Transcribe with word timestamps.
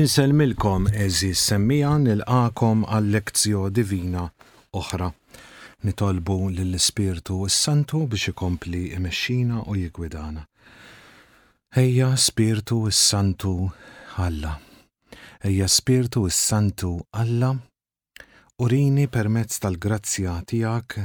Inselmilkom 0.00 0.86
eżis 1.06 1.40
semmija 1.50 1.88
nil-għakom 2.00 2.84
għal-lekzjo 2.98 3.64
divina 3.78 4.22
oħra. 4.80 5.08
Nitolbu 5.84 6.36
l-Spiritu 6.46 7.36
s-Santu 7.48 8.00
biex 8.14 8.30
ikompli 8.32 8.80
imexxina 8.96 9.58
u 9.68 9.76
jigwidana. 9.76 10.46
Ejja 11.82 12.08
Spiritu 12.16 12.78
s-Santu 12.92 13.52
Alla. 14.24 14.54
Ejja 15.44 15.68
Spiritu 15.68 16.24
s-Santu 16.32 16.94
Alla. 17.22 17.52
Urini 18.64 19.04
permezz 19.18 19.60
tal-grazzja 19.66 20.38
tijak 20.48 20.96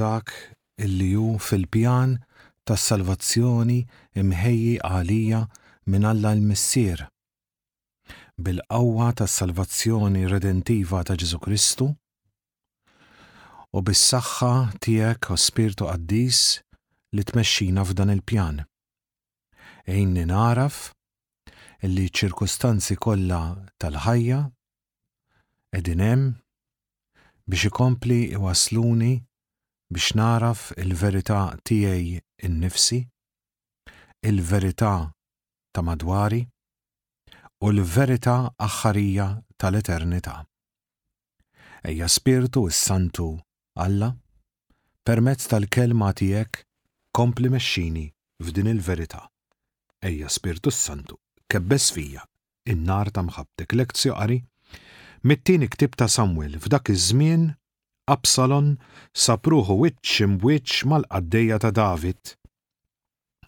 dak 0.00 0.32
illi 0.80 1.10
ju 1.12 1.34
fil-pjan 1.48 2.16
tas 2.64 2.86
salvazzjoni 2.90 3.82
imħejji 4.24 4.78
għalija 4.88 5.44
minn 5.92 6.08
Alla 6.14 6.32
l-Missir 6.38 7.04
bil-qawwa 8.38 9.12
tas-salvazzjoni 9.14 10.26
redentiva 10.26 11.04
ta' 11.06 11.14
Ġesu 11.14 11.38
Kristu 11.38 11.86
u 13.74 13.82
bis-saħħa 13.86 14.78
tiegħek 14.82 15.28
u 15.30 15.36
Spirtu 15.38 15.86
Qaddis 15.88 16.40
li 17.14 17.22
tmexxina 17.26 17.82
f'dan 17.86 18.10
il-pjan. 18.14 18.58
Ejni 19.86 20.24
naraf 20.30 20.90
illi 21.86 22.06
ċirkustanzi 22.10 22.96
kollha 23.02 23.40
tal-ħajja 23.82 24.38
qegħdin 25.74 26.02
hemm 26.06 26.28
biex 27.50 27.68
ikompli 27.72 28.20
iwasluni 28.38 29.12
biex 29.94 30.14
naraf 30.18 30.70
il-verità 30.78 31.50
tiegħi 31.66 32.18
in-nifsi, 32.48 32.98
il-verità 34.26 34.94
ta' 35.74 35.82
madwari, 35.86 36.42
u 37.64 37.70
l-verità 37.72 38.36
aħħarija 38.60 39.26
tal-eternità. 39.62 40.32
Ejja 41.88 42.10
spiritu 42.12 42.66
s-santu 42.68 43.28
Alla, 43.80 44.10
permezz 45.08 45.48
tal-kelma 45.48 46.10
tiegħek 46.20 46.58
kompli 47.16 47.48
mexxini 47.48 48.04
f'din 48.44 48.68
il-verità. 48.74 49.22
Ejja 50.04 50.28
spiritu 50.28 50.68
s-santu, 50.72 51.16
kebbes 51.48 51.86
fija, 51.96 52.26
in-nar 52.68 53.08
ta' 53.16 53.24
mħabtek 53.30 53.76
lekzju 53.80 54.12
qari, 54.12 54.42
mit-tieni 55.24 55.68
ktib 55.72 55.96
ta' 55.96 56.10
Samwel 56.18 56.58
f'dak 56.60 56.90
iż-żmien 56.92 57.48
Absalon 58.12 58.74
sapruħu 59.16 59.78
wiċċ 59.86 60.26
imwiċċ 60.28 60.90
mal-qaddeja 60.92 61.62
ta' 61.64 61.72
David. 61.80 62.36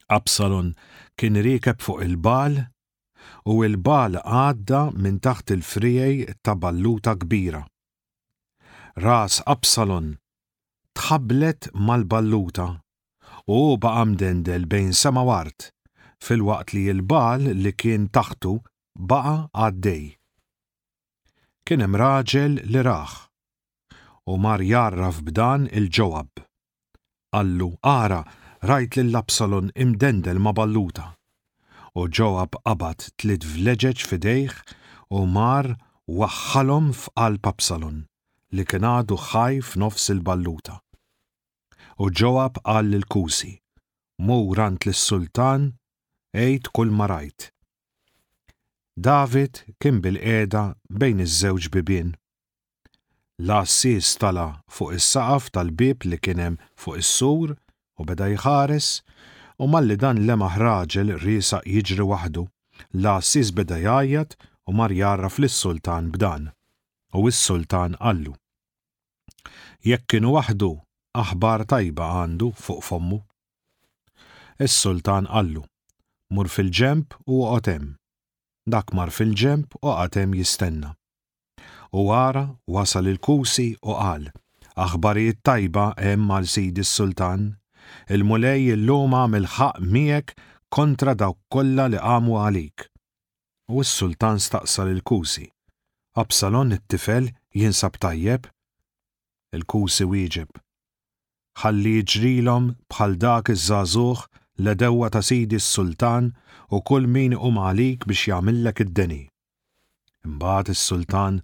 Absalon 0.09 0.73
kien 1.21 1.37
rikeb 1.45 1.85
fuq 1.85 2.01
il-bal 2.09 2.63
u 3.49 3.57
l-bal 3.69 4.17
għadda 4.23 4.81
minn 5.05 5.19
taħt 5.27 5.55
il-frijej 5.57 6.37
ta' 6.45 6.55
balluta 6.59 7.15
kbira. 7.23 7.63
Ras 9.05 9.41
Absalon 9.47 10.13
tħablet 10.97 11.71
mal-balluta 11.77 12.69
u 13.53 13.59
baqam 13.83 14.15
dendel 14.23 14.65
bejn 14.71 14.95
samawart 15.03 15.71
fil-waqt 16.25 16.73
li 16.75 16.87
l-bal 16.95 17.45
li 17.63 17.73
kien 17.77 18.09
taħtu 18.09 18.55
baqa 19.13 19.37
għaddej. 19.67 20.07
Kien 21.67 21.83
hemm 21.85 21.99
raġel 22.01 22.61
li 22.73 22.83
raħ 22.89 23.17
u 24.35 24.39
mar 24.43 24.63
jarraf 24.65 25.21
b'dan 25.29 25.69
il 25.73 25.89
ġoab 25.93 26.43
Allu, 27.37 27.73
ara, 27.85 28.23
rajt 28.65 28.97
l-Absalon 29.03 29.69
imdendel 29.83 30.39
ma 30.41 30.53
balluta 30.57 31.11
u 31.97 32.05
ġoab 32.13 32.57
qabad 32.67 33.07
tlit 33.17 33.45
vleġeġ 33.55 34.03
fidejh 34.05 34.57
u 35.17 35.23
mar 35.37 35.65
waħħalhom 36.05 36.91
f'qalb 36.93 37.49
Absalon 37.49 38.03
li 38.53 38.67
kien 38.69 38.85
għadu 38.85 39.17
ħaj 39.31 39.63
f'nofs 39.69 40.11
il-balluta. 40.13 40.77
U 42.05 42.11
ġoab 42.13 42.61
qal 42.69 42.93
l-kusi, 43.01 43.55
murant 44.29 44.85
l-sultan, 44.85 45.71
ejt 46.37 46.69
kull 46.77 46.93
marajt. 46.93 47.49
David 48.93 49.63
kien 49.81 50.03
bil-qeda 50.05 50.67
bejn 50.93 51.25
iż-żewġ 51.25 51.71
bibien. 51.79 52.13
L-assis 53.41 54.13
tala 54.21 54.47
fuq 54.69 54.99
is-saqaf 55.01 55.49
tal-bib 55.57 56.05
li 56.13 56.21
kienem 56.21 56.61
fuq 56.77 57.01
is-sur 57.01 57.57
u 57.97 58.05
beda 58.05 58.29
jħares 58.37 58.99
u 59.63 59.67
malli 59.73 59.97
dan 60.01 60.19
lemaħ 60.29 60.57
raġel 60.63 61.15
risa 61.23 61.61
jiġri 61.65 62.05
waħdu, 62.11 62.43
la 63.05 63.15
sis 63.25 63.53
beda 63.57 63.79
jajjat 63.81 64.35
u 64.69 64.75
mar 64.77 64.93
jarraf 64.93 65.39
l-sultan 65.41 66.11
b'dan. 66.13 66.51
U 67.17 67.31
s-sultan 67.31 67.97
għallu. 67.97 68.35
Jekk 69.89 70.07
kienu 70.13 70.35
waħdu, 70.37 70.69
aħbar 71.17 71.65
tajba 71.73 72.09
għandu 72.25 72.51
fuq 72.67 72.85
fommu. 72.85 73.23
Is-sultan 74.61 75.29
għallu, 75.33 75.63
mur 76.37 76.53
fil-ġemp 76.53 77.17
u 77.25 77.41
għotem. 77.49 77.89
Dak 78.67 78.93
mar 78.93 79.13
fil-ġemp 79.15 79.79
u 79.83 79.95
għatem 79.97 80.37
jistenna. 80.37 80.93
U 81.97 82.11
għara 82.13 82.45
wasal 82.69 83.07
il-kusi 83.09 83.71
u 83.87 83.95
għal, 83.97 84.29
aħbarijiet 84.77 85.41
tajba 85.47 85.93
hemm 86.03 86.35
għal 86.39 86.51
sidi 86.57 86.85
s-sultan, 86.85 87.53
il-mulej 88.17 88.63
il 88.75 88.83
lum 88.89 89.15
għamil 89.19 89.47
ħaq 89.57 89.81
miegħek 89.95 90.35
kontra 90.77 91.15
dawk 91.23 91.39
kollha 91.55 91.87
li 91.93 92.01
qamu 92.05 92.37
għalik. 92.43 92.87
U 93.75 93.83
s-sultan 93.85 94.41
staqsal 94.43 94.93
il-kusi. 94.95 95.47
Absalon 96.23 96.73
it-tifel 96.77 97.31
jinsab 97.63 97.99
tajjeb? 98.03 98.47
Il-kusi 99.57 100.07
wieġeb. 100.13 100.51
Ħalli 101.63 101.95
jġrilhom 102.03 102.71
bħal 102.93 103.17
dak 103.27 103.51
iż-żagħżugħ 103.55 104.25
l 104.65 104.75
dewwa 104.81 105.09
ta' 105.13 105.23
sidi 105.25 105.59
s-sultan 105.61 106.31
u 106.73 106.81
kull 106.89 107.09
min 107.13 107.35
um 107.37 107.61
għalik 107.67 108.07
biex 108.09 108.29
jagħmillek 108.31 108.85
id-deni. 108.87 109.23
Imbagħad 110.27 110.73
is-sultan 110.75 111.41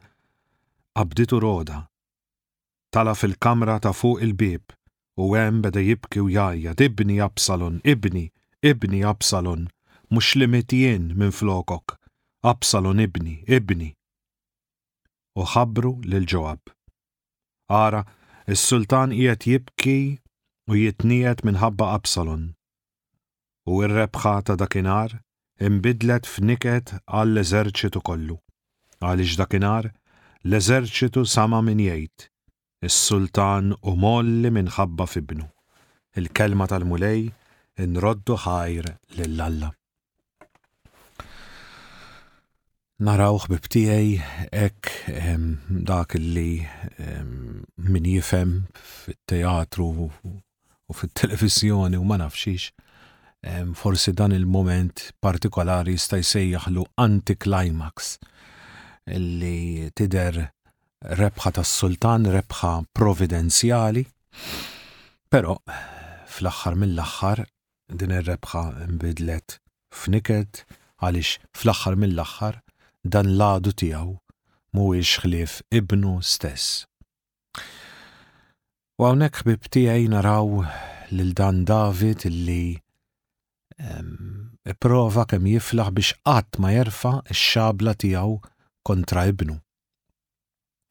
qabditu 0.92 1.40
roda. 1.40 1.82
Tala 2.92 3.14
fil-kamra 3.16 3.78
ta' 3.80 3.94
fuq 3.96 4.20
il-bib 4.26 4.72
u 5.16 5.32
hemm 5.36 5.62
beda 5.62 5.80
jibki 5.80 6.20
u 6.22 6.28
jajja 6.30 6.74
ibni 6.78 7.20
Absalon, 7.20 7.80
ibni, 7.84 8.30
ibni 8.62 9.04
Absalon, 9.04 9.68
mux 10.10 10.34
limitjien 10.36 11.12
minn 11.18 11.32
flokok, 11.32 11.98
Absalon 12.42 13.00
ibni, 13.00 13.44
ibni. 13.46 13.94
U 15.36 15.44
ħabru 15.48 16.00
lil 16.04 16.24
ġoab. 16.28 16.72
Ara, 17.72 18.04
il 18.48 18.56
sultan 18.56 19.12
qiegħed 19.16 19.44
jibki 19.46 19.96
u 20.68 20.76
jitniet 20.80 21.44
minħabba 21.44 21.92
Absalon. 21.96 22.52
U 23.68 23.80
r-rebħa 23.84 24.32
ta' 24.48 24.56
dakinar 24.58 25.14
imbidlet 25.60 26.26
f'niket 26.28 26.94
għall-eżerċitu 27.06 28.02
kollu. 28.04 28.38
Għaliex 29.02 29.38
dakinar, 29.42 29.88
l-eżerċitu 30.44 31.24
sama 31.36 31.62
min 31.64 31.80
jgħid 31.84 32.28
Is-sultan 32.82 33.68
u 33.86 33.92
molli 33.94 34.50
minħabba 34.50 35.04
fibnu. 35.06 35.44
Il-kelma 36.18 36.66
tal-mulej 36.72 37.20
inroddu 37.84 38.34
ħajr 38.44 38.88
lill-alla. 39.18 39.68
Narawħ 43.06 43.44
bibtijaj 43.52 44.10
ek 44.64 44.90
dak 45.92 46.16
li 46.18 46.50
min 47.76 48.08
jifem 48.10 48.54
fit-teatru 48.74 49.86
u 50.02 50.96
fit-televizjoni 51.02 52.00
u 52.02 52.06
ma 52.08 52.18
nafxix, 52.26 52.72
Forsi 53.74 54.12
dan 54.14 54.30
il-moment 54.30 55.00
partikolari 55.18 55.96
jista' 55.96 56.20
jsejjaħlu 56.22 56.84
anti-climax 57.02 58.12
li 59.10 59.90
tider 59.98 60.38
rebħa 61.04 61.50
tas-sultan, 61.58 62.26
rebħa 62.30 62.68
providenzjali. 62.94 64.04
Però 65.32 65.56
fl-aħħar 66.28 66.76
mill-aħħar 66.82 67.42
din 68.00 68.14
ir-rebħa 68.18 68.62
nbidlet 68.92 69.56
f'niket 69.98 70.60
għaliex 71.02 71.40
fl-aħħar 71.58 71.96
mill-aħħar 72.02 72.60
dan 73.14 73.32
l-għadu 73.34 73.72
tiegħu 73.82 74.14
mhuwiex 74.76 75.24
ħlief 75.24 75.58
ibnu 75.82 76.14
stess. 76.22 76.86
U 79.02 79.08
hawnhekk 79.08 79.42
ħbib 79.42 79.66
tiegħi 79.74 80.06
naraw 80.14 80.62
lil 81.12 81.34
dan 81.36 81.64
David 81.68 82.26
illi 82.28 82.78
prova 84.80 85.26
kemm 85.26 85.50
jiflaħ 85.56 85.90
biex 85.98 86.14
qatt 86.22 86.60
ma 86.62 86.70
jerfa 86.78 87.16
x-xabla 87.26 87.96
tiegħu 88.06 88.38
kontra 88.86 89.26
ibnu. 89.34 89.58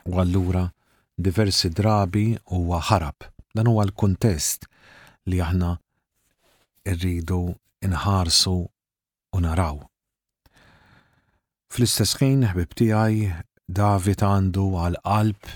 U 0.05 0.19
allura 0.21 0.69
diversi 1.17 1.69
drabi 1.69 2.33
huwa 2.51 2.81
ħarab. 2.89 3.27
Dan 3.55 3.67
huwa 3.69 3.83
l-kuntest 3.85 4.65
li 5.29 5.41
aħna 5.43 5.71
rridu 6.95 7.41
inħarsu 7.85 8.53
u 9.35 9.41
naraw. 9.43 9.77
Fl-istess 11.71 12.17
ħin 12.21 12.47
ħbib 12.53 12.77
tiegħi 12.81 13.27
David 13.71 14.23
għandu 14.25 14.65
għal 14.83 14.97
qalb 15.05 15.51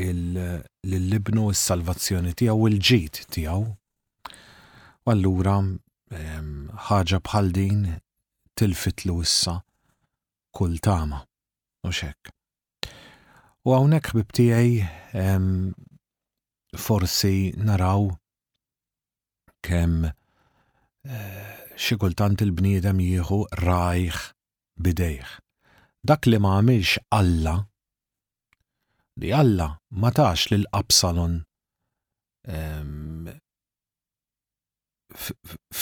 l-libnu 0.00 1.46
s-salvazzjoni 1.54 2.34
tiegħu 2.38 2.60
u 2.66 2.68
l-ġid 2.70 3.24
tiegħu. 3.36 3.64
U 5.06 5.10
allura 5.14 5.56
ħaġa 6.90 7.22
bħal 7.24 7.50
din 7.56 7.82
tilfitlu 8.58 9.18
issa 9.24 9.56
kull 10.52 10.78
tama 10.84 11.24
u 11.82 11.90
xekk. 11.90 12.34
U 13.62 13.70
għawnek 13.70 14.08
bibtijaj 14.18 14.70
ehm, 15.14 15.70
forsi 16.74 17.52
naraw 17.62 18.08
kem 19.62 20.08
eh, 20.08 21.52
xikultant 21.78 22.42
il-bniedem 22.42 22.98
jieħu 23.04 23.38
rajħ 23.62 24.18
bidejħ. 24.82 25.34
Dak 26.02 26.26
li 26.26 26.40
ma 26.42 26.56
Alla, 27.14 27.54
li 29.22 29.30
Alla 29.30 29.68
ma 29.94 30.10
tax 30.10 30.48
lil 30.50 30.66
Absalon 30.82 31.38
ehm, 32.42 33.30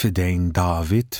fidejn 0.01 0.51
David, 0.53 1.17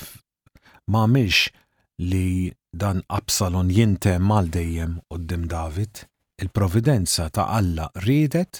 ma 0.93 1.07
li 1.09 2.23
dan 2.71 3.01
Absalon 3.09 3.73
jintem 3.73 4.21
mal 4.29 4.53
dejjem 4.53 4.99
qoddim 5.09 5.49
David 5.49 6.05
il-providenza 6.43 7.29
ta' 7.35 7.47
Alla 7.59 7.87
ridet 8.07 8.53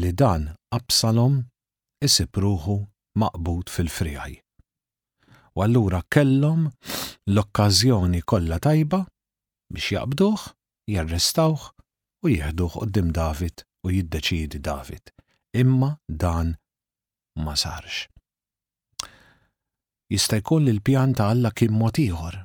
li 0.00 0.10
dan 0.20 0.42
Absalom 0.78 1.34
isib 2.06 2.34
maqbud 3.20 3.66
fil-frijaj. 3.74 4.32
U 5.56 5.62
allura 5.64 6.00
kellhom 6.14 6.62
l-okkażjoni 7.34 8.20
kollha 8.30 8.58
tajba 8.66 8.98
biex 9.72 9.86
jaqbduh, 9.94 10.42
jarrestawh 10.94 11.62
u 12.24 12.26
jieħduh 12.34 12.72
qoddim 12.78 13.08
David 13.20 13.64
u 13.86 13.90
jiddeċidi 13.96 14.60
David. 14.70 15.04
Imma 15.62 15.90
dan 16.24 16.52
ma 17.44 17.54
sarx. 17.64 18.04
Jista' 20.12 20.40
jkun 20.42 20.68
il 20.72 20.82
pjan 20.86 21.16
ta' 21.18 21.30
Alla 21.32 21.50
kien 21.58 21.72
mod 21.80 21.98
ieħor, 22.04 22.36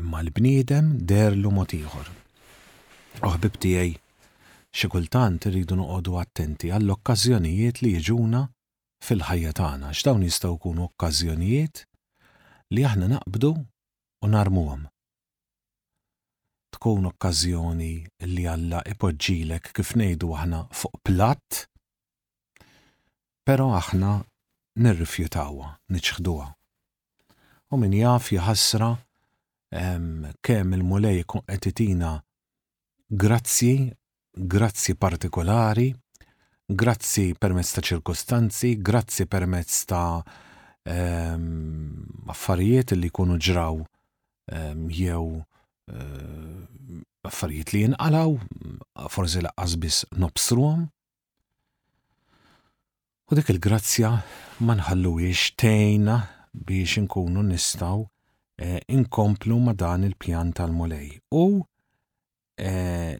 imma 0.00 0.22
l-bniedem 0.26 0.94
derlu 1.10 1.52
mod 1.60 1.72
ieħor 1.80 2.14
oħbib 3.24 3.56
tiegħi 3.64 3.94
xi 4.76 4.88
kultant 4.92 5.46
iridu 5.50 5.76
noqogħdu 5.78 6.16
attenti 6.20 6.70
għall-okkażjonijiet 6.76 7.80
li 7.82 7.92
jiġuna 7.96 8.42
fil-ħajja 9.06 9.52
tagħna 9.60 9.92
x'dawn 9.94 10.24
jistgħu 10.26 10.52
jkunu 10.56 10.88
okkażjonijiet 10.90 11.84
li 12.76 12.84
aħna 12.88 13.08
naqbdu 13.14 13.52
u 14.26 14.30
narmuhom. 14.32 14.84
Tkun 16.76 17.06
okkażjoni 17.12 17.92
li 18.28 18.44
Alla 18.52 18.82
ipoġġilek 18.90 19.70
kif 19.76 19.94
ngħidu 19.96 20.32
aħna 20.36 20.64
fuq 20.76 21.00
platt, 21.06 21.64
però 23.46 23.70
aħna 23.78 24.16
nirrifjutawha, 24.82 25.70
niċħduha. 25.94 26.46
U 27.72 27.78
min 27.82 27.94
jaf 28.00 28.28
jħassra 28.36 28.90
kemm 29.76 30.74
il-mulej 30.78 31.24
kun 31.30 31.46
qed 31.46 31.70
itina 31.72 32.16
Grazzi, 33.08 33.88
grazzi 34.32 34.96
partikolari, 34.98 35.94
grazzi 36.66 37.36
permezz 37.38 37.70
ta' 37.76 37.82
ċirkostanzi, 37.86 38.80
grazzi 38.82 39.28
permezz 39.30 39.84
ta' 39.86 40.18
ehm, 40.82 42.24
affarijiet 42.34 42.96
li 42.98 43.06
jkunu 43.06 43.36
ġraw 43.38 43.78
ehm, 44.50 44.88
jew 44.90 45.22
eh, 45.38 46.56
affarijiet 47.30 47.70
li 47.76 47.84
jinqalaw, 47.84 48.34
forsi 49.14 49.44
la' 49.46 49.54
biss 49.86 50.02
nobsruhom. 50.18 50.82
U 53.30 53.38
dik 53.38 53.54
il-grazzja 53.54 54.10
ma 54.66 54.74
nħalluwiex 54.82 55.54
tejna 55.62 56.18
biex 56.50 56.98
inkunu 57.04 57.46
nistaw 57.52 58.02
eh, 58.58 58.82
inkomplu 58.98 59.62
ma 59.62 59.78
dan 59.78 60.10
il-pjan 60.10 60.50
tal 60.58 60.74
molej 60.74 61.14
U 61.38 61.46
Eh, 62.62 63.16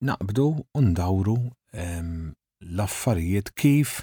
naqbdu 0.00 0.64
u 0.74 0.80
ndawru 0.80 1.36
ehm, 1.76 2.32
l-affarijiet 2.74 3.52
kif 3.60 4.00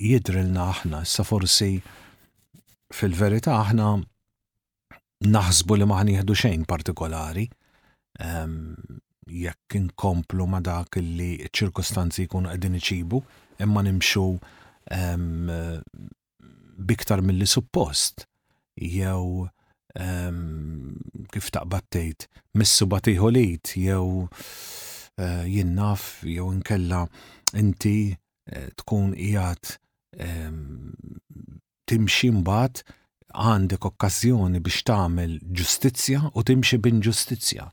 jidrilna 0.00 0.64
aħna. 0.72 1.02
Issa 1.04 1.24
forsi 1.28 1.76
fil-verità 2.96 3.58
aħna 3.60 3.90
naħsbu 5.36 5.76
li 5.80 5.90
maħni 5.92 6.14
jihdu 6.16 6.38
xejn 6.44 6.64
partikolari 6.64 7.44
ehm, 8.16 8.72
jekk 9.28 9.76
inkomplu 9.82 10.48
ma 10.48 10.62
dak 10.64 10.96
li 11.04 11.36
ċirkostanzi 11.52 12.24
jkunu 12.30 12.48
qegħdin 12.54 12.80
iċibu 12.80 13.20
imma 13.66 13.84
nimxu 13.84 14.24
ehm, 14.96 15.52
biktar 16.88 17.20
mill-li 17.28 17.46
suppost 17.46 18.24
jew 18.80 19.50
kif 21.32 21.50
taqbattejt, 21.52 22.28
missu 22.54 22.86
batiħolit, 22.86 23.74
jew 23.76 24.28
eh, 25.18 25.46
jinnaf, 25.50 26.22
jew 26.24 26.50
nkella 26.60 27.04
inti 27.58 28.12
eh, 28.12 28.68
tkun 28.78 29.14
ijat 29.14 29.76
timxi 31.90 32.28
mbagħad 32.42 32.80
għandek 33.30 33.84
okkażjoni 33.86 34.58
biex 34.64 34.82
tagħmel 34.90 35.36
ġustizzja 35.58 36.32
u 36.34 36.42
timxi 36.46 36.78
b'inġustizzja. 36.82 37.66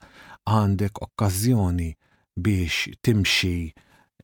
Għandek 0.48 1.02
okkażjoni 1.02 1.90
biex 2.38 2.92
timxi 3.04 3.72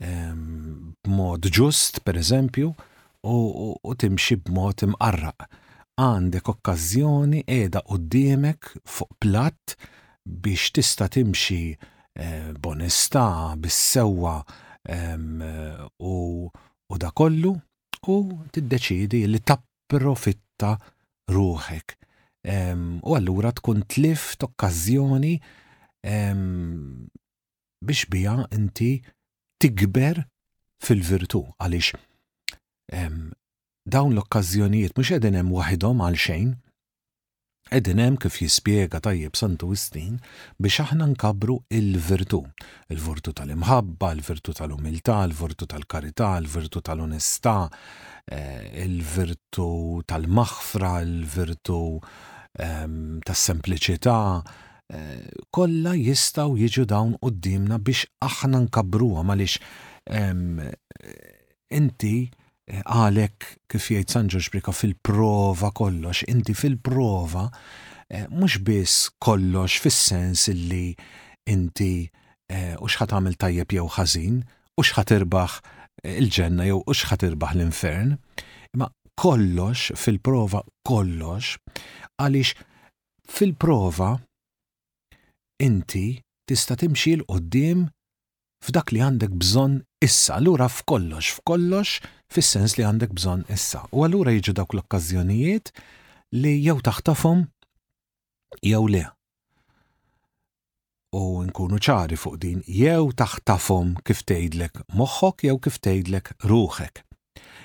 b'mod 0.03 1.47
ġust, 1.57 2.01
per 2.05 2.17
eżempju, 2.21 2.69
u, 3.33 3.93
timxi 4.03 4.37
b'mod 4.45 4.85
imqarraq 4.85 5.47
għandek 6.01 6.47
okkażjoni 6.49 7.43
qiegħda 7.45 7.81
diemek 8.09 8.69
fuq 8.89 9.13
platt 9.21 9.75
biex 10.25 10.71
tista' 10.73 11.09
timxi 11.13 11.73
eh, 11.73 12.53
bonestà 12.59 13.25
bis-sewwa 13.61 14.37
eh, 14.89 15.83
u, 15.99 16.15
u 16.49 16.97
da 16.97 17.11
kollu 17.13 17.51
u 18.09 18.15
t-deċidi 18.53 19.25
li 19.29 19.39
tapprofitta 19.41 20.73
ruħek. 21.31 21.97
u 23.03 23.13
allura 23.15 23.51
tkun 23.55 23.85
tlift 23.87 24.43
okkażjoni 24.43 25.37
biex 27.87 28.03
bija 28.11 28.33
inti 28.57 28.89
tikber 29.63 30.19
fil-virtu 30.83 31.39
għaliex 31.63 31.93
dawn 33.85 34.13
l-okkażjonijiet 34.15 34.95
mhux 34.97 35.11
edin 35.17 35.35
hemm 35.39 35.51
waħidhom 35.53 36.03
għal 36.03 36.19
xejn, 36.27 36.51
Edin 37.73 37.97
hemm 38.03 38.17
kif 38.21 38.35
jispjega 38.43 38.99
tajjeb 39.01 39.37
santu 39.39 39.69
istin 39.73 40.17
biex 40.61 40.81
aħna 40.83 41.07
nkabru 41.13 41.55
il-virtu. 41.73 42.41
Il-virtu 42.93 43.31
tal-imħabba, 43.33 44.09
il-virtu 44.17 44.53
tal-umiltà, 44.59 45.15
il-virtu 45.25 45.65
tal-karità, 45.71 46.27
il-virtu 46.43 46.83
tal-onestà, 46.85 47.55
eh, 48.29 48.67
il-virtu 48.83 49.69
tal-maħfra, 50.05 50.91
il-virtu 51.07 51.79
ehm, 52.59 53.01
tas-sempliċità. 53.25 54.19
Eh, 54.93 55.41
Kolla 55.49 55.95
jistaw 55.97 56.53
jiġu 56.59 56.85
dawn 56.91 57.15
qoddimna 57.23 57.79
biex 57.81 58.05
aħna 58.27 58.65
nkabruha 58.67 59.23
għaliex 59.23 59.57
ehm, 60.13 60.61
inti 61.79 62.17
għalek 62.81 63.59
kif 63.69 63.89
jgħid 63.91 64.09
San 64.13 64.29
Xbrika 64.31 64.73
fil-prova 64.73 65.69
kollox, 65.77 66.23
inti 66.31 66.55
fil-prova 66.57 67.45
eh, 68.09 68.25
mhux 68.31 68.57
biss 68.65 68.95
kollox 69.21 69.77
fis-sens 69.83 70.47
illi 70.51 70.93
inti 71.49 72.07
eh, 72.49 72.73
u 72.79 72.89
xħat 72.89 73.13
għamil 73.17 73.37
tajjeb 73.41 73.77
jew 73.77 73.85
ħażin, 73.97 74.41
u 74.79 74.85
xħat 74.89 75.15
irbaħ 75.19 75.57
eh, 75.61 76.17
il-ġenna 76.17 76.67
jew 76.71 76.81
u 76.81 76.97
xħat 76.97 77.27
irbaħ 77.31 77.57
l-infern, 77.59 78.15
imma 78.73 78.89
kollox 79.19 79.93
fil-prova 79.99 80.63
kollox 80.87 81.57
għaliex 82.17 82.55
fil-prova 83.33 84.15
inti 85.63 86.07
tista' 86.49 86.75
timxi 86.81 87.17
l 87.19 87.27
qoddim 87.29 87.85
f'dak 88.63 88.91
li 88.95 89.01
għandek 89.03 89.33
bżonn 89.37 89.83
issa, 90.03 90.35
allura 90.37 90.67
f'kollox, 90.67 91.29
f'kollox, 91.37 92.01
fis-sens 92.33 92.73
li 92.77 92.83
għandek 92.85 93.13
bżonn 93.17 93.45
issa. 93.55 93.85
U 93.95 94.03
allura 94.07 94.33
jiġu 94.35 94.53
dawk 94.57 94.75
l-okkażjonijiet 94.75 95.71
li 96.43 96.55
jew 96.59 96.79
taħtafhom 96.87 97.45
jew 98.67 98.81
le. 98.93 99.05
U 101.15 101.23
nkunu 101.47 101.79
ċari 101.85 102.17
fuq 102.19 102.39
din 102.43 102.59
jew 102.67 103.05
taħtafhom 103.21 103.95
kif 104.07 104.25
tgħidlek 104.27 104.83
moħħok 104.99 105.45
jew 105.47 105.57
kif 105.67 105.79
tgħidlek 105.85 106.33
ruħek. 106.51 107.05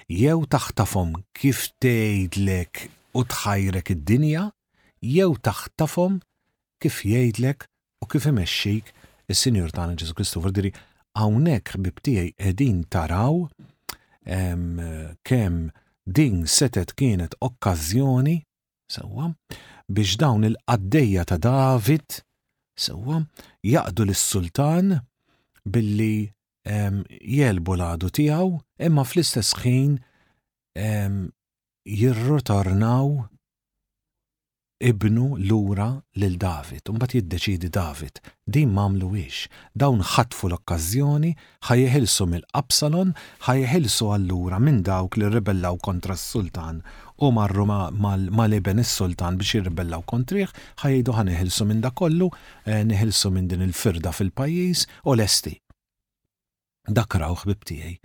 Jew 0.09 0.39
taħtafhom 0.55 1.17
kif 1.37 1.67
tgħidlek 1.83 2.87
u 3.19 3.25
tħajrek 3.35 3.97
id-dinja, 3.97 4.47
jew 5.03 5.33
taħtafhom 5.49 6.21
kif 6.81 7.03
jgħidlek 7.09 7.67
u 8.05 8.07
kif 8.15 8.31
imexxik 8.31 8.95
is-Sinjur 9.33 9.75
tagħna 9.75 9.99
Ġesu 9.99 10.15
Kristu 10.15 10.45
hawnhekk 11.19 11.73
bibtijaj 11.87 12.31
qegħdin 12.39 12.83
taraw 12.95 13.39
kemm 15.31 15.71
din 16.19 16.43
setet 16.57 16.93
kienet 17.01 17.35
okkażjoni 17.49 18.37
sewwa 18.95 19.31
biex 19.89 20.15
dawn 20.23 20.47
il-qaddejja 20.49 21.25
ta' 21.31 21.41
David 21.49 22.19
sewwa 22.87 23.19
jaqdu 23.75 24.07
lis-sultan 24.11 24.99
billi 25.73 26.15
jelbu 27.39 27.77
l-għadu 27.79 28.13
tiegħu 28.21 28.51
imma 28.89 29.05
fl-istess 29.09 29.57
ħin 29.65 29.97
jirrotornaw 32.01 33.07
ibnu 34.81 35.37
lura 35.39 35.91
lil 36.17 36.37
David, 36.39 36.87
un 36.89 36.99
bat 37.01 37.11
jiddeċidi 37.15 37.67
David, 37.75 38.21
din 38.47 38.71
mamlu 38.71 39.09
ix, 39.19 39.49
dawn 39.75 39.99
ħatfu 40.03 40.51
l-okkazjoni, 40.53 41.33
ħajjeħilsu 41.67 42.27
mill-Absalon, 42.31 43.11
ħajjeħilsu 43.49 44.11
allura 44.15 44.61
minn 44.63 44.85
dawk 44.87 45.19
li 45.19 45.31
ribellaw 45.35 45.81
kontra 45.83 46.15
s-sultan 46.17 46.79
u 47.23 47.31
marru 47.35 47.67
mal-ibn 47.67 48.83
s-sultan 48.85 49.41
biex 49.41 49.57
jirribellaw 49.59 50.05
kontriħ, 50.07 50.55
ħajjidu 50.85 51.17
ħaniħilsu 51.19 51.67
minn 51.73 51.83
da 51.83 51.91
kollu, 51.91 52.31
eh, 52.65 52.85
niħilsu 52.87 53.35
minn 53.35 53.51
din 53.51 53.67
il-firda 53.67 54.15
fil-pajis 54.15 54.87
u 55.11 55.17
l-esti. 55.19 55.57
Dakraw 56.89 57.35
xbibtijaj, 57.43 57.99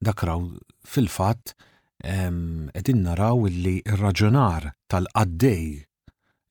dakraw 0.00 0.46
fil-fat, 0.86 1.52
edin 2.00 3.02
naraw 3.04 3.42
illi 3.50 3.74
il-raġunar 3.84 4.70
tal-qaddej 4.88 5.86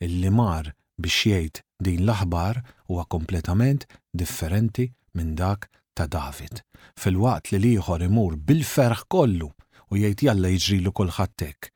illi 0.06 0.30
mar 0.32 0.72
biex 1.02 1.18
jgħid 1.30 1.60
din 1.86 2.04
l-aħbar 2.06 2.60
huwa 2.92 3.04
kompletament 3.12 3.82
differenti 4.16 4.86
minn 5.16 5.34
dak 5.36 5.68
ta' 5.98 6.06
David. 6.08 6.62
Fil-waqt 7.00 7.52
li 7.52 7.60
liħor 7.66 8.04
imur 8.08 8.38
bil-ferħ 8.52 9.02
kollu 9.12 9.50
u 9.90 10.00
jgħid 10.00 10.26
jalla 10.30 10.52
jġrilu 10.56 10.94
kolħattek. 11.00 11.70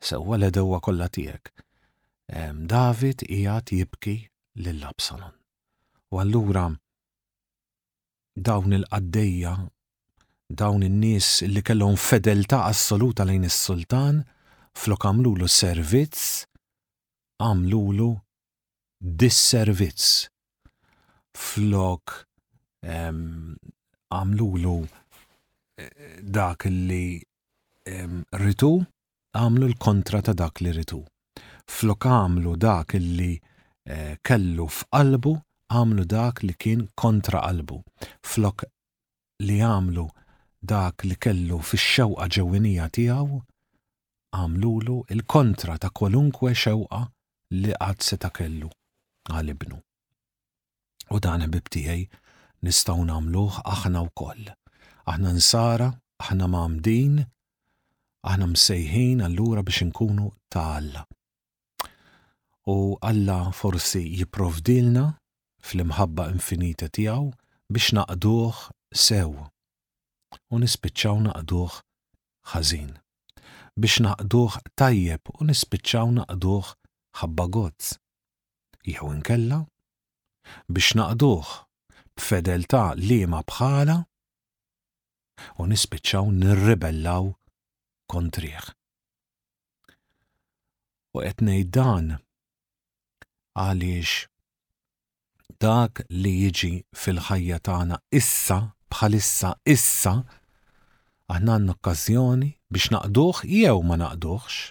Sewwa 0.00 0.38
l 0.38 0.48
dewwa 0.52 0.78
kollha 0.80 1.08
tiegħek. 1.12 1.52
David 2.72 3.24
qiegħed 3.26 3.74
jibki 3.76 4.14
lil 4.64 4.80
Absalon. 4.86 5.34
U 6.12 6.18
allura 6.22 6.68
dawn 8.40 8.72
il-qaddejja, 8.72 9.52
dawn 10.48 10.84
in-nies 10.86 11.42
li 11.50 11.62
kellhom 11.66 11.98
fedeltà 12.00 12.62
assoluta 12.70 13.26
lejn 13.28 13.44
is-sultan, 13.50 14.22
flok 14.72 15.04
l 15.10 15.48
servizz 15.48 16.46
għamlulu 17.40 18.06
disservizz 19.18 20.08
flok 21.40 22.16
għamlulu 22.84 24.74
eh, 25.80 25.92
dak 26.20 26.66
li 26.70 27.04
ritu 28.44 28.72
għamlu 29.40 29.68
l-kontra 29.72 30.20
ta' 30.22 30.34
dak 30.36 30.60
li 30.62 30.72
ritu. 30.76 31.00
Flok 31.70 32.06
għamlu 32.10 32.52
dak 32.62 32.92
li 32.98 33.32
eh, 33.32 34.14
kellu 34.20 34.66
f'qalbu 34.70 35.32
għamlu 35.74 36.04
dak 36.12 36.42
li 36.44 36.54
kien 36.60 36.84
kontra 36.98 37.40
qalbu. 37.48 37.78
Flok 38.26 38.66
li 39.46 39.58
għamlu 39.64 40.04
dak 40.74 41.06
li 41.08 41.16
kellu 41.16 41.62
fix-xewqa 41.64 42.28
ġewwinija 42.36 42.90
tiegħu 42.98 43.40
għamlulu 44.38 44.98
il-kontra 45.16 45.78
ta' 45.82 45.88
kwalunkwe 45.90 46.52
xewqa 46.52 47.02
li 47.50 47.72
għad 47.74 48.02
seta 48.02 48.30
kellu 48.30 48.70
għal 49.30 49.50
ibnu. 49.54 49.78
U 51.10 51.18
dan 51.18 51.42
bib 51.50 51.66
nistaw 52.62 52.98
nistgħu 53.02 53.62
aħna 53.64 54.02
u 54.02 54.10
wkoll. 54.10 54.52
Aħna 55.10 55.32
nsara, 55.34 55.88
aħna 56.22 56.46
mamdin, 56.46 57.24
aħna 58.22 58.46
msejħin 58.52 59.22
allura 59.26 59.64
biex 59.66 59.82
inkunu 59.88 60.30
ta' 60.48 60.68
Alla. 60.78 61.02
U 62.70 62.96
Alla 63.02 63.50
forsi 63.50 64.04
jipprovdilna 64.20 65.08
fl-imħabba 65.64 66.28
infinita 66.30 66.88
tiegħu 66.88 67.32
biex 67.72 67.94
naqduh 67.98 68.62
sew 68.94 69.34
u 70.50 70.58
nispiċċaw 70.62 71.24
naqduh 71.26 71.80
ħażin. 72.52 72.92
Biex 73.80 74.02
naqduh 74.06 74.60
tajjeb 74.78 75.32
u 75.40 75.48
nispiċċaw 75.50 76.14
naqduh 76.20 76.74
ħabba 77.18 77.44
gozz. 77.54 77.96
Jew 78.86 79.08
inkella 79.14 79.56
biex 80.70 80.94
naqduh 80.98 81.50
b'fedeltà 82.16 82.82
li 82.98 83.18
ma 83.32 83.40
bħala 83.50 83.96
u 85.62 85.66
nispiċċaw 85.72 86.30
nirribellaw 86.42 87.30
kontriħ. 88.12 88.70
U 91.16 91.22
qed 91.26 91.44
ngħid 91.48 91.70
dan 91.76 92.10
għaliex 93.58 94.26
dak 95.60 96.04
li 96.10 96.34
jiġi 96.44 96.72
fil-ħajja 96.96 97.60
tagħna 97.70 97.98
issa 98.20 98.60
bħalissa 98.94 99.54
issa 99.74 100.14
aħna 101.30 101.54
għandna 101.58 101.76
okkażjoni 101.78 102.54
biex 102.72 102.94
naqduh 102.96 103.44
jew 103.50 103.76
ma 103.86 103.98
naqduhx 104.04 104.70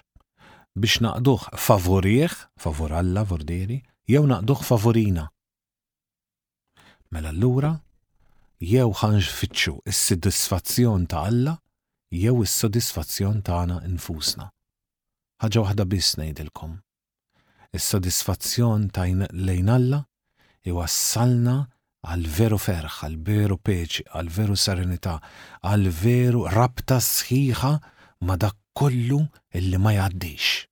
biex 0.79 1.01
naqduh 1.03 1.43
favorieħ, 1.59 2.35
favor 2.59 2.93
Alla, 2.95 3.23
vorderi, 3.27 3.79
jew 4.07 4.21
naqduh 4.29 4.61
favorina. 4.63 5.25
Mela 7.11 7.31
allura, 7.33 7.73
jew 8.61 8.91
ħanġ 9.01 9.29
fitxu 9.39 9.73
is-sidisfazzjon 9.91 11.07
ta' 11.11 11.25
Alla, 11.29 11.57
jew 12.11 12.35
is-sodisfazzjon 12.45 13.41
tagħna 13.49 13.81
infusna. 13.89 14.47
Ħaġa 15.43 15.65
waħda 15.65 15.87
biss 15.91 16.19
ngħidilkom. 16.19 16.77
Is-sodisfazzjon 17.77 18.89
ta' 18.95 19.07
lejn 19.33 19.73
Alla 19.75 20.03
iwassalna 20.67 21.57
għal 22.07 22.27
veru 22.39 22.59
ferħ, 22.61 23.01
għal 23.03 23.17
veru 23.27 23.57
peċi, 23.59 24.05
għal 24.15 24.31
veru 24.39 24.55
serenità, 24.59 25.17
għal 25.63 25.91
veru 25.91 26.45
rabta 26.51 26.99
sħiħa 27.03 27.73
ma 28.23 28.39
dak 28.45 28.57
kollu 28.79 29.25
illi 29.51 29.79
ma 29.81 29.91
jgħaddix. 29.97 30.68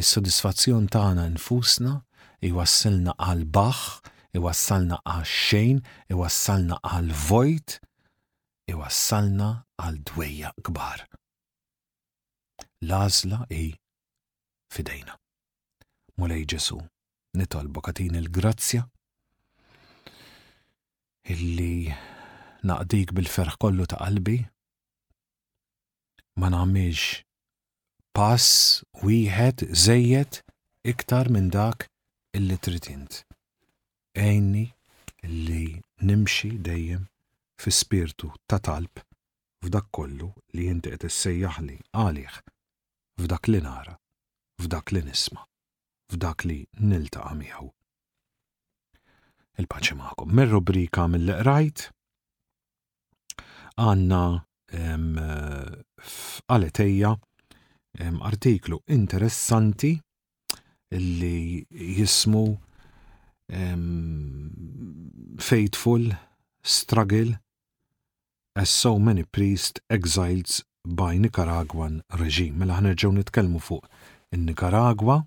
Is-sodisfazzjon 0.00 0.86
tagħna 0.94 1.24
nfusna 1.36 1.92
iwassilna 2.48 3.14
għal 3.26 3.44
baħ, 3.56 3.80
iwassalna 4.40 4.98
għal 5.14 5.28
xejn, 5.30 5.78
iwassalna 6.14 6.78
għal 6.88 7.12
vojt, 7.28 7.78
iwassalna 8.74 9.48
għal 9.84 9.98
dwejja 10.10 10.52
kbar. 10.68 11.06
Lazla 12.90 13.44
i 13.62 13.70
fidejna. 14.72 15.16
Mulej 16.20 16.44
Ġesu, 16.52 16.78
nitolbu 17.38 17.82
katin 17.88 18.18
il-grazzja 18.20 18.84
illi 21.32 21.86
naqdik 22.66 23.14
bil-ferħ 23.14 23.56
kollu 23.62 23.86
ta' 23.88 24.00
qalbi 24.02 24.40
ma 26.42 26.48
namiex 26.50 27.22
pass 28.12 28.80
wieħed 29.02 29.68
żejjed 29.72 30.40
iktar 30.92 31.30
minn 31.32 31.48
dak 31.54 31.86
illi 32.36 32.58
tritint. 32.60 33.22
Ejni 34.14 34.66
li 35.24 35.64
nimxi 36.02 36.50
dejjem 36.66 37.06
fi 37.62 37.72
spirtu 37.72 38.32
ta' 38.46 38.58
talb 38.60 39.00
f'dak 39.62 39.88
kollu 39.94 40.32
li 40.56 40.66
jinti 40.68 40.92
qed 40.92 41.06
issejjaħli 41.08 41.78
għalih 41.96 42.36
f'dak 43.22 43.48
li 43.52 43.60
nara, 43.64 43.94
f'dak 44.60 44.92
li 44.92 45.02
nisma, 45.08 45.44
f'dak 46.12 46.44
li 46.48 46.58
niltaqa' 46.82 47.36
miegħu. 47.40 47.68
Il-paċi 49.60 49.96
magħkom 49.98 50.32
mir-rubrika 50.38 51.06
mill-qrajt 51.12 51.86
għandna 53.86 54.22
f'qaletejja 56.00 57.12
artiklu 58.22 58.80
interessanti 58.88 60.00
li 60.92 61.64
jismu 61.70 62.58
um, 63.52 64.50
Faithful 65.38 66.14
Struggle 66.62 67.36
as 68.54 68.68
so 68.70 68.98
many 68.98 69.24
priest 69.24 69.80
exiles 69.90 70.62
by 70.86 71.16
Nicaraguan 71.18 72.02
regime. 72.20 72.58
Mela 72.58 72.76
ħanerġaw 72.80 73.12
nitkellmu 73.16 73.60
fuq 73.60 73.84
in-Nicaragua. 74.32 75.22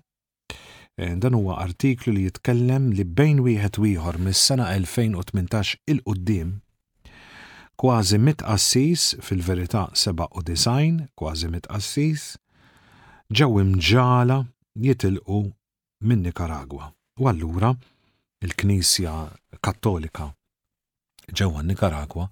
Eh, 0.98 1.12
dan 1.20 1.34
huwa 1.36 1.58
artiklu 1.60 2.14
li 2.14 2.26
jitkellem 2.28 2.90
li 2.96 3.04
bejn 3.04 3.42
wieħed 3.44 3.76
wieħor 3.82 4.16
mis-sena 4.26 4.70
2018 4.72 5.76
il-qudiem 5.92 6.54
kważi 7.76 8.16
mitqassis 8.16 9.10
fil-verità 9.20 9.90
design, 10.46 11.08
kważi 11.18 11.50
mitqassis, 11.52 12.38
ġew 13.34 13.60
imġala 13.60 14.44
jitilqu 14.78 15.42
minn 16.06 16.22
Nikaragwa. 16.22 16.92
U 17.18 17.26
allura 17.28 17.72
il-Knisja 18.42 19.30
Kattolika 19.60 20.28
ġewwa 21.32 21.64
Nikaragwa 21.66 22.28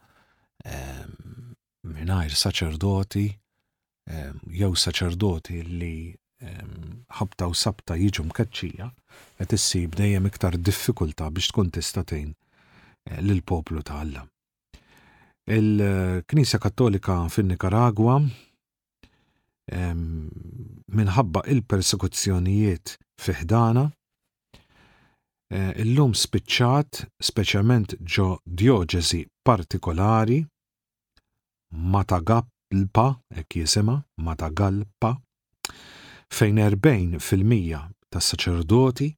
mingħajr 1.84 2.36
saċerdoti 2.40 3.24
jew 4.60 4.70
saċerdoti 4.74 5.64
li 5.66 5.96
ħabta 7.18 7.48
u 7.50 7.54
sabta 7.56 7.96
jiġu 7.98 8.24
mkeċċija 8.28 8.86
qed 9.40 9.56
issib 9.58 9.98
dejjem 9.98 10.28
iktar 10.30 10.56
diffikultà 10.60 11.26
biex 11.34 11.48
tkun 11.50 11.70
tista' 11.72 12.02
tgħin 12.04 12.30
eh, 12.34 13.20
lill-poplu 13.24 13.80
ta' 13.86 13.98
Alla. 14.04 14.20
Il-Knisja 15.48 16.58
eh, 16.58 16.60
Kattolika 16.62 17.16
fin-Nikaragwa 17.32 18.18
minħabba 19.73 21.42
il-persekuzzjonijiet 21.49 22.97
fiħdana, 23.16 23.85
e, 25.50 25.73
illum 25.80 26.12
spiċċat 26.12 27.00
speċjalment 27.25 27.97
ġo 28.00 28.40
dioġesi 28.44 29.23
partikolari 29.42 30.44
Matagalpa 31.75 33.06
ek 33.35 33.56
jisema, 33.61 33.97
Matagalpa 34.23 35.14
fejn 36.35 36.59
40% 36.59 37.90
tas 38.11 38.28
saċerdoti 38.30 39.09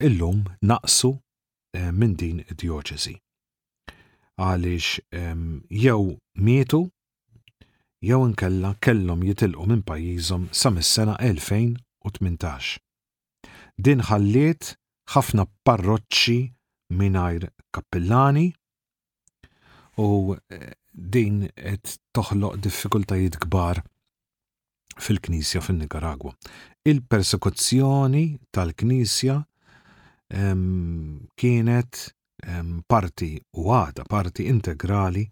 illum 0.00 0.42
naqsu 0.64 1.10
e, 1.76 1.90
minn 1.92 2.14
din 2.16 2.38
id-dioċesi. 2.42 3.12
Għaliex 4.40 4.86
jew 5.68 6.14
mietu 6.44 6.82
jew 8.00 8.22
inkella 8.26 8.70
kellhom 8.84 9.20
jitilqu 9.28 9.66
minn 9.68 9.82
pajjiżhom 9.84 10.46
sa 10.56 10.70
mis-sena 10.72 11.16
2018. 11.20 12.80
Din 13.80 14.00
ħalliet 14.08 14.70
ħafna 15.14 15.44
parroċċi 15.68 16.38
mingħajr 17.00 17.48
kappillani 17.76 18.46
u 20.00 20.08
eh, 20.36 20.72
din 20.92 21.42
qed 21.52 21.94
toħloq 22.16 22.56
diffikultajiet 22.66 23.36
kbar 23.44 23.82
fil-Knisja 25.00 25.60
fin-Nikaragwa. 25.64 26.32
Il-persekuzzjoni 26.88 28.24
tal-Knisja 28.50 29.36
ehm, 29.40 31.28
kienet 31.40 32.00
ehm, 32.48 32.80
parti 32.88 33.34
u 33.60 33.68
għada 33.76 34.06
parti 34.08 34.48
integrali 34.52 35.24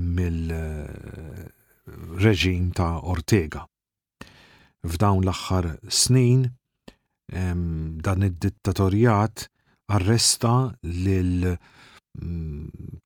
mill 0.00 0.54
eh, 0.54 1.46
reġim 2.20 2.70
ta' 2.76 2.98
Ortega. 3.02 3.66
F'dawn 4.86 5.24
l-aħħar 5.26 5.68
snin, 5.90 6.46
dan 7.28 8.22
id-dittatorjat 8.28 9.46
arresta 9.90 10.52
lil 10.82 11.56
mm, 12.18 12.98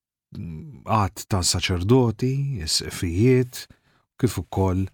għat 0.85 1.25
ta' 1.29 1.41
saċerdoti, 1.45 2.33
fijiet, 2.65 3.65
kif 4.21 4.37
ukoll 4.43 4.85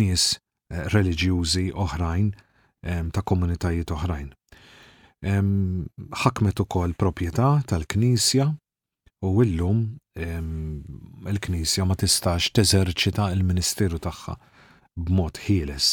nies 0.00 0.24
eh, 0.36 0.82
reliġjużi 0.92 1.70
oħrajn 1.72 2.30
ta' 3.12 3.22
komunitajiet 3.26 3.90
oħrajn. 3.90 4.28
Ħakmet 5.26 6.60
ukoll 6.62 6.92
proprjetà 6.94 7.46
tal-Knisja 7.66 8.50
U 9.24 9.42
illum 9.42 9.96
il-Knisja 11.32 11.84
ma 11.88 11.96
tistax 11.96 12.50
teżerċita 12.52 13.30
il-Ministeru 13.32 13.98
tagħha 13.98 14.34
b'mod 15.00 15.40
ħieles. 15.46 15.86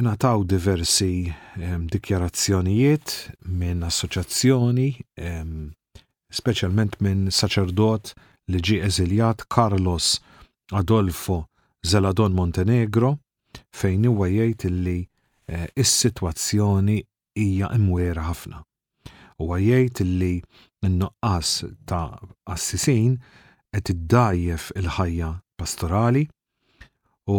Inataw 0.00 0.44
diversi 0.48 1.26
dikjarazzjonijiet 1.92 3.16
minn 3.60 3.84
assoċjazzjoni, 3.90 4.88
specialment 6.40 6.96
minn 7.04 7.26
saċerdot 7.40 8.12
li 8.54 8.60
ġie 8.68 8.80
eżiljat 8.88 9.44
Carlos 9.56 10.14
Adolfo 10.72 11.42
Zeladon 11.84 12.32
Montenegro 12.40 13.18
fejn 13.76 14.08
huwa 14.10 14.26
jgħid 14.32 14.66
illi 14.70 14.98
eh, 15.48 15.68
is-sitwazzjoni 15.78 16.98
hija 17.38 17.70
imwera 17.78 18.26
ħafna 18.30 18.64
u 19.38 19.46
għajajt 19.54 20.00
li 20.04 20.34
n-nuqqas 20.86 21.50
ta' 21.88 22.20
assisin 22.54 23.12
qed 23.74 23.86
iddajjef 23.92 24.64
il-ħajja 24.80 25.30
pastorali 25.60 26.24
u 27.32 27.34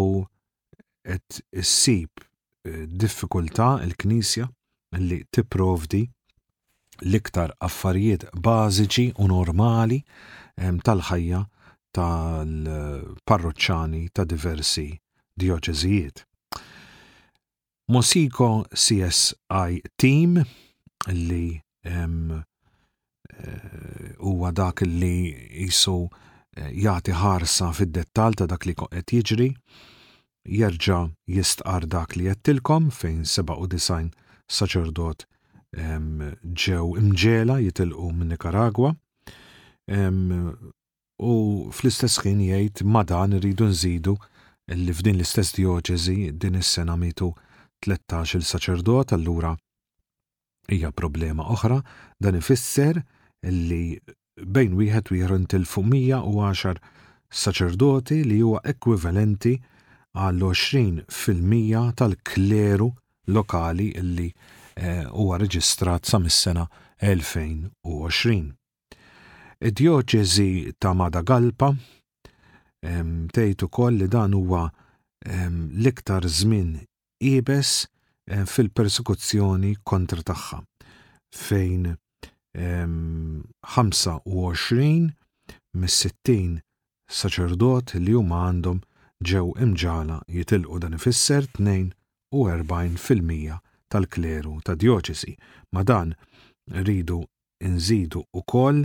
qed 1.08 1.42
issib 1.58 2.12
e, 2.22 2.24
diffikultà 2.86 3.70
il-Knisja 3.88 4.46
li 5.08 5.20
tipprovdi 5.34 6.04
l-iktar 7.06 7.50
affarijiet 7.62 8.22
bażiċi 8.42 9.06
u 9.22 9.24
normali 9.30 10.00
tal-ħajja 10.58 11.42
tal-parroċċani 11.94 14.02
ta' 14.16 14.24
diversi 14.32 14.88
dioċeżijiet. 15.38 16.18
Mosiko 17.94 18.48
CSI 18.74 19.72
Team 20.02 20.32
li 21.14 21.48
Eh, 21.86 22.42
huwa 24.18 24.52
dak 24.52 24.82
li 24.82 25.36
jisu 25.66 26.10
eh, 26.58 26.72
jagħti 26.74 27.13
ħarsa 27.22 27.70
fid-dettal 27.78 28.36
ta' 28.40 28.48
dak 28.50 28.66
li 28.68 28.74
qed 28.78 29.13
jiġri, 29.20 29.50
jerġa' 30.58 31.04
jistqar 31.36 31.86
dak 31.86 32.16
li 32.18 32.26
jettilkom 32.30 32.90
fejn 32.92 33.26
seba' 33.30 33.60
u 33.62 33.68
disajn 33.70 34.10
saċerdot 34.58 35.28
ġew 35.78 36.84
imġela 37.02 37.58
jitilqu 37.62 38.10
minn 38.16 38.32
Nikaragwa. 38.32 38.94
U 41.20 41.34
fl-istess 41.76 42.22
ħin 42.24 42.40
jgħid 42.48 42.86
ma 42.88 43.04
dan 43.12 43.36
irridu 43.38 43.68
nżidu 43.74 44.16
li 44.80 44.96
f'din 44.96 45.20
l-istess 45.20 45.52
dioċeżi 45.60 46.18
din 46.42 46.58
is-sena 46.63 46.96
mitu 46.96 47.34
13 47.86 48.40
il-saċerdot 48.42 49.13
allura 49.20 49.52
hija 50.71 50.91
problema 50.95 51.45
oħra 51.53 51.80
dan 52.19 52.38
ifisser 52.39 52.99
li 53.45 53.97
bejn 54.38 54.75
wieħed 54.77 55.12
wieħed 55.13 55.39
intil 55.39 55.65
fumija 55.65 56.19
u 56.27 56.39
għaxar 56.43 56.80
saċerdoti 57.32 58.21
li 58.27 58.39
huwa 58.43 58.62
ekwivalenti 58.69 59.56
għall 60.17 60.43
20 60.51 61.08
fil-mija 61.13 61.84
tal-kleru 61.99 62.89
lokali 63.36 63.89
li 64.13 64.30
eh, 64.30 65.06
huwa 65.12 65.38
reġistrat 65.43 66.08
sa 66.08 66.17
mis-sena 66.23 66.63
2020. 67.03 68.56
Id-djoċeżi 69.67 70.49
ta' 70.82 70.93
Madagalpa 70.97 71.71
tgħid 72.88 73.63
ukoll 73.67 73.99
li 74.03 74.08
dan 74.13 74.36
huwa 74.38 74.67
l-iktar 75.27 76.27
żmien 76.30 76.75
ibes 77.25 77.86
Eh, 78.28 78.44
fil-persekuzzjoni 78.44 79.72
kontra 79.88 80.20
tagħha 80.20 80.58
fejn 81.32 81.94
25 82.56 84.04
ehm, 84.28 85.06
mis-60 85.80 86.58
saċerdot 87.20 87.96
li 88.04 88.13
huma 88.20 88.38
għandhom 88.50 88.80
ġew 89.32 89.46
imġala 89.63 90.18
jitilqu 90.36 90.76
dan 90.84 90.96
ifisser 91.00 91.44
42% 91.56 93.56
tal-kleru 93.94 94.54
ta' 94.68 94.76
dioċesi. 94.76 95.34
Ma 95.72 95.82
dan 95.88 96.12
rridu 96.82 97.20
nżidu 97.63 98.20
ukoll 98.42 98.80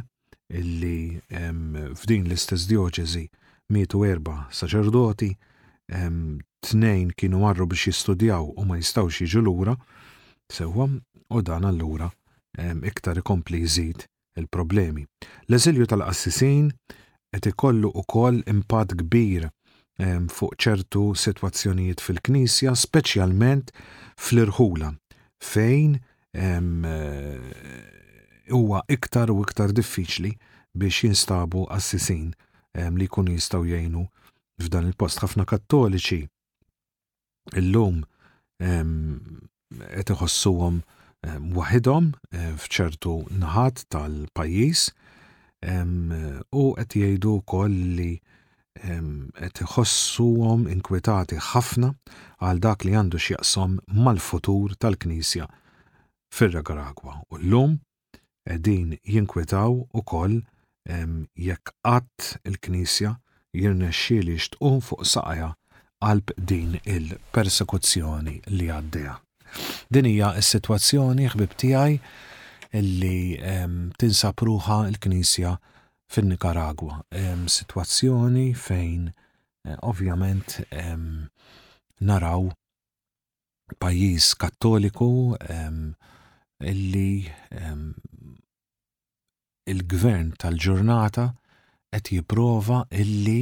illi 0.54 1.00
ehm, 1.34 1.62
f'din 1.98 2.22
l-istess 2.30 2.62
dioċesi 2.70 3.24
mietu 3.74 3.98
erba 4.06 4.46
saċerdoti 4.54 5.30
ehm, 5.34 6.38
tnejn 6.62 7.10
kienu 7.18 7.38
marru 7.42 7.66
biex 7.70 7.86
jistudjaw 7.90 8.46
u 8.56 8.64
ma 8.66 8.78
jistawx 8.78 9.18
jiġu 9.22 9.42
lura, 9.46 9.74
sewwa 10.52 10.88
u 11.30 11.42
dan 11.46 11.64
allura 11.66 12.10
iktar 12.90 13.18
ikompli 13.22 13.62
jżid 13.64 14.04
il-problemi. 14.38 15.04
L-eżilju 15.48 15.86
tal-qassisin 15.90 16.70
qed 17.32 17.48
ikollu 17.52 17.90
ukoll 18.02 18.42
impatt 18.50 18.92
kbir 19.00 19.48
fuq 20.32 20.56
ċertu 20.62 21.10
sitwazzjonijiet 21.18 22.00
fil-Knisja, 22.04 22.74
speċjalment 22.76 23.70
fl-irħula, 24.20 24.92
fejn 25.42 25.98
eh, 26.32 27.68
huwa 28.52 28.84
iktar 28.90 29.32
u 29.34 29.40
iktar 29.44 29.74
diffiċli 29.76 30.32
biex 30.78 31.02
jinstabu 31.08 31.66
assisin 31.74 32.30
li 32.96 33.08
kun 33.12 33.26
jistaw 33.28 33.64
jgħinu 33.68 34.06
f'dan 34.62 34.86
il-post. 34.88 35.20
ħafna 35.24 35.44
kattoliċi 35.48 36.22
illum 37.56 38.02
qed 38.58 40.10
iħossuhom 40.14 40.76
waħidhom 41.56 42.10
f'ċertu 42.60 43.14
naħat 43.42 43.86
tal-pajjiż 43.94 44.82
u 46.62 46.64
qed 46.76 46.98
jgħidu 47.02 47.34
wkoll 47.42 47.76
li 47.98 48.10
qed 48.82 49.64
iħossuhom 49.66 50.68
inkwetati 50.74 51.40
ħafna 51.52 51.92
għal 52.48 52.62
dak 52.64 52.86
li 52.86 52.94
għandu 53.00 53.20
x'jaqshom 53.24 53.76
mal-futur 54.06 54.76
tal-Knisja 54.82 55.48
fir 56.32 56.54
ragaragwa 56.56 57.18
U 57.30 57.42
llum 57.42 57.78
qegħdin 58.48 58.98
jinkwetaw 59.04 59.82
ukoll 60.00 60.38
jekk 61.38 61.74
qatt 61.86 62.36
il-Knisja 62.48 63.16
jirnexxieli 63.54 64.38
xtqum 64.40 64.80
fuq 64.82 65.04
saqajja 65.06 65.52
għalb 66.02 66.32
din 66.36 66.72
il-persekuzzjoni 66.82 68.34
li 68.56 68.66
għaddeja. 68.74 69.14
Din 69.92 70.08
hija 70.08 70.32
s-sitwazzjoni 70.40 71.26
ħbib 71.34 71.56
tiegħi 71.60 71.98
illi 72.78 73.18
tinsab 74.00 74.40
l-Knisja 74.46 75.52
fin-Nikaragwa. 76.12 77.02
Sitwazzjoni 77.52 78.48
fejn 78.56 79.04
eh, 79.10 79.76
ovvjament 79.88 80.58
naraw 82.02 82.48
pajjiż 83.80 84.32
kattoliku 84.42 85.10
illi 86.60 87.24
il-gvern 89.72 90.34
tal-ġurnata 90.42 91.28
qed 91.92 92.12
jipprova 92.16 92.82
illi 93.04 93.40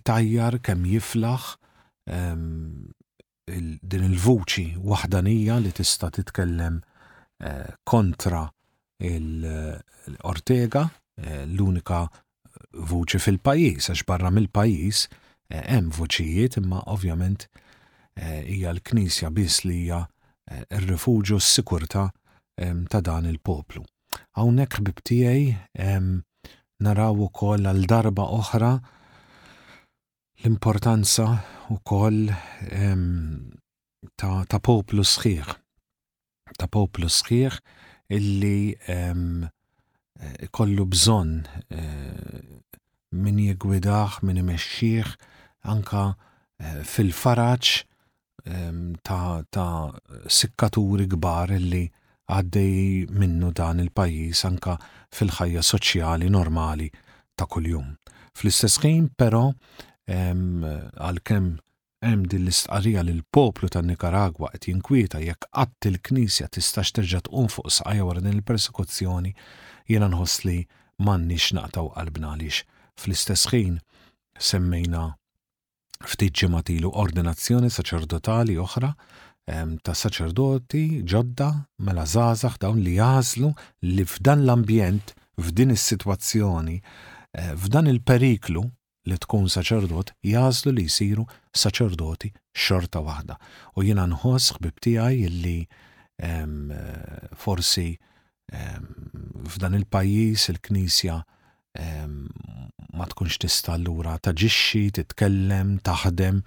tajjar, 0.00 0.56
kemm 0.62 0.84
jiflaħ 0.86 1.52
din 3.52 4.06
il-vuċi 4.06 4.78
waħdanija 4.78 5.56
li 5.60 5.72
tista' 5.76 6.08
titkellem 6.14 6.78
eh, 7.42 7.74
kontra 7.84 8.46
l-Ortega, 9.02 10.82
eh, 10.88 11.26
eh, 11.26 11.42
l-unika 11.50 12.06
vuċi 12.72 13.18
fil-pajis, 13.20 13.90
għax 13.92 14.04
barra 14.08 14.30
mill-pajis 14.32 15.02
hemm 15.52 15.90
vuċijiet 15.92 16.56
imma 16.62 16.78
ovvjament 16.88 17.48
hija 18.22 18.70
l-Knisja 18.72 19.28
biss 19.34 19.64
li 19.68 19.82
hija 19.82 19.98
r-rifuġu 20.78 21.36
s-sikurta 21.40 22.06
ta' 22.88 23.00
dan 23.04 23.28
il-poplu. 23.28 23.82
Hawnhekk 24.38 24.80
bibtijaj 24.86 25.42
naraw 26.86 27.20
ukoll 27.26 27.68
għal 27.68 27.84
darba 27.90 28.24
oħra 28.32 28.70
l-importanza 30.44 31.26
u 31.70 31.76
koll 31.86 32.26
ta', 34.18 34.42
ta 34.50 34.58
poplu 34.58 35.04
sħiħ. 35.06 35.52
Ta' 36.58 36.68
poplu 36.68 37.06
sħiħ 37.08 37.58
illi 38.12 38.72
um, 38.92 39.44
kollu 40.52 40.86
bżon 40.92 41.30
uh, 41.42 41.78
eh, 41.78 42.80
min 43.22 43.38
jegwidaħ, 43.46 44.18
min 44.28 44.42
imexxieħ, 44.42 45.14
anka 45.70 46.02
uh, 46.12 46.16
eh, 46.60 46.82
fil-faraċ 46.90 47.78
um, 48.42 48.82
ta', 49.06 49.40
ta 49.48 49.66
sikkaturi 50.26 51.06
gbar 51.14 51.54
illi 51.56 51.84
għaddej 52.32 53.14
minnu 53.14 53.52
dan 53.54 53.80
il-pajis 53.86 54.42
anka 54.50 54.76
fil-ħajja 55.14 55.62
soċjali 55.70 56.28
normali 56.34 56.90
ta' 57.38 57.46
kuljum. 57.46 57.94
Fl-istess 58.34 58.80
ħin, 58.82 59.10
però, 59.18 59.48
għal-kem 60.08 61.58
hemm 62.02 62.24
din 62.26 62.42
l-istqarrija 62.44 63.02
li 63.06 63.12
l-poplu 63.20 63.68
ta' 63.70 63.82
Nikaragwa 63.86 64.50
qed 64.50 64.66
jinkwieta 64.66 65.20
jekk 65.22 65.46
qatt 65.54 65.86
il-Knisja 65.86 66.48
tistax 66.50 66.90
terġa' 66.96 67.22
tqum 67.28 67.46
fuq 67.48 67.70
saqajja 67.70 68.04
wara 68.08 68.20
din 68.24 68.34
il-persekuzzjoni, 68.40 69.30
jiena 69.86 70.08
nħoss 70.10 70.42
li 70.48 70.56
m'għandniex 71.02 71.52
naqtaw 71.58 71.92
qalbna 71.94 72.32
għaliex 72.34 72.64
fl-istess 72.98 73.52
ħin 73.52 73.78
semmejna 74.42 75.04
ftit 76.02 76.34
ġimatilu 76.42 76.90
ordinazzjoni 76.98 77.70
saċerdotali 77.70 78.58
oħra 78.58 78.90
ta' 79.86 79.94
saċerdoti 79.98 80.82
ġodda 81.06 81.48
mela 81.86 82.04
zazax 82.06 82.58
dawn 82.62 82.82
li 82.82 82.98
jażlu 82.98 83.50
li 83.94 84.02
f'dan 84.06 84.42
l-ambjent 84.44 85.14
f'din 85.42 85.72
is-sitwazzjoni 85.74 86.76
eh, 87.38 87.54
f'dan 87.54 87.88
il-periklu 87.90 88.62
li 89.10 89.16
tkun 89.18 89.48
saċerdot 89.50 90.12
jazlu 90.26 90.72
li 90.76 90.84
jisiru 90.86 91.24
saċerdoti 91.58 92.30
xorta 92.54 93.02
waħda. 93.02 93.36
U 93.80 93.84
jina 93.86 94.04
nħoss 94.08 94.56
ħbib 94.58 94.80
tiegħi 94.86 95.28
illi 95.28 95.58
forsi 97.38 97.86
f'dan 98.52 99.74
il-pajjiż 99.80 100.44
il-Knisja 100.52 101.16
ma 102.92 103.06
tkunx 103.08 103.38
tista' 103.40 103.72
allura 103.74 104.18
taġixxi, 104.20 104.82
titkellem, 104.98 105.78
taħdem, 105.82 106.42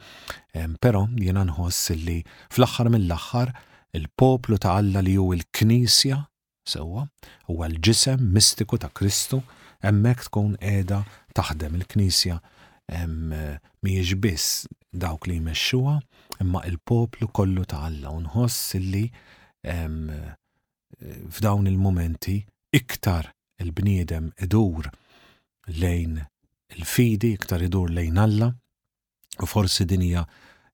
pero 0.79 1.07
jiena 1.17 1.43
nħoss 1.49 1.95
li 1.97 2.19
fl-aħħar 2.53 2.91
mill-aħħar 2.93 3.51
il-poplu 3.95 4.59
ta' 4.61 4.77
Alla 4.79 5.01
li 5.03 5.17
hu 5.17 5.31
il-Knisja 5.35 6.21
sewwa 6.65 7.03
huwa 7.51 7.67
l-ġisem 7.67 8.21
mistiku 8.35 8.77
ta' 8.81 8.91
Kristu 8.95 9.41
Hemmhekk 9.85 10.23
tkun 10.29 10.55
edha 10.65 11.03
taħdem 11.37 11.75
il-Knisja 11.77 12.35
eh, 12.39 13.05
mhijiex 13.07 14.17
biss 14.23 14.53
dawk 15.03 15.27
li 15.29 15.35
jmexxuha, 15.37 15.95
imma 16.41 16.61
il-poplu 16.69 17.27
kollu 17.37 17.65
ta' 17.69 17.83
Alla 17.87 18.09
u 18.17 18.21
li 18.89 19.03
eh, 19.05 19.89
f'dawn 21.29 21.67
il-momenti 21.69 22.37
iktar 22.73 23.29
il-bniedem 23.61 24.31
idur 24.47 24.89
lejn 25.67 26.17
il-fidi, 26.73 27.33
iktar 27.37 27.61
idur 27.67 27.89
lejn 27.93 28.17
Alla, 28.17 28.49
u 29.41 29.45
forsi 29.45 29.85
dinija 29.85 30.25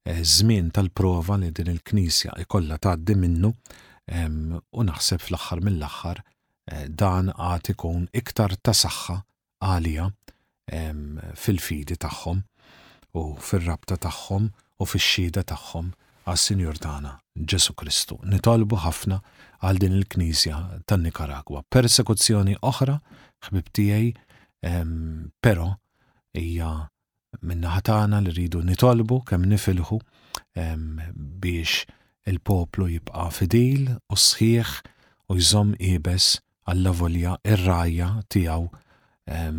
eh, 0.05 0.21
żmien 0.23 0.71
tal-prova 0.71 1.35
li 1.41 1.51
din 1.51 1.73
il-Knisja 1.75 2.37
ikolla 2.45 2.77
tgħaddi 2.79 3.15
minnu 3.25 3.51
u 4.11 4.83
naħseb 4.83 5.21
fl-aħħar 5.23 5.61
mill-aħħar 5.63 6.17
Eh, 6.69 6.85
dan 6.91 7.31
għad 7.33 7.71
ikun 7.73 8.03
iktar 8.13 8.53
tasaxħa 8.61 9.15
għalija 9.65 10.11
fil-fidi 11.41 11.95
tagħhom 11.99 12.37
u 13.17 13.21
fil-rabta 13.43 13.97
tagħhom 14.05 14.45
u 14.53 14.85
fil-xhieda 14.87 15.41
tagħhom 15.51 15.89
għas-Sinjur 16.29 16.77
tagħna 16.83 17.15
Ġesu 17.49 17.73
Kristu. 17.81 18.19
Nitolbu 18.29 18.77
ħafna 18.85 19.17
għal 19.65 19.81
din 19.81 19.97
il-Knisja 19.99 20.59
tan-Nikaragwa. 20.87 21.65
Persekuzzjoni 21.67 22.55
oħra, 22.61 22.99
ħbib 23.47 23.73
tiegħi, 23.75 24.13
però 25.43 25.67
hija 26.37 26.69
minna 27.41 27.73
ħatana 27.79 28.21
li 28.23 28.35
rridu 28.37 28.61
nitolbu 28.69 29.17
kemm 29.27 29.49
nifilħu 29.55 29.99
biex 31.41 31.83
il-poplu 32.31 32.91
jibqa' 32.95 33.27
fidil 33.41 33.89
u 33.97 34.21
sħiħ 34.29 34.75
u 35.31 35.41
jżomm 35.41 35.75
ibes 35.97 36.37
alla 36.71 36.91
volja 37.03 37.33
ir 37.53 37.59
raja 37.69 38.07
tiegħu 38.35 38.67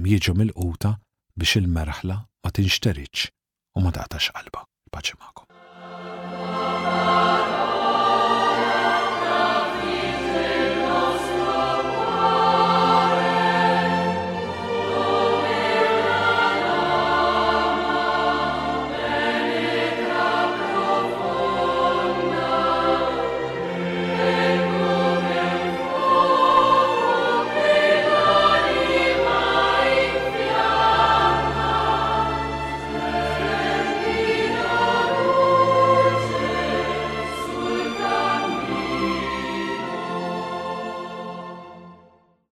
jiġu 0.06 0.34
mill-quta 0.40 0.94
biex 1.42 1.60
il-merħla 1.60 2.16
ma 2.44 2.54
tinxteriċ 2.60 3.28
u 3.76 3.86
ma 3.86 3.94
taqtax 3.98 4.34
qalba. 4.38 4.66
Paċi 4.96 5.20
ma'kom. 5.20 5.51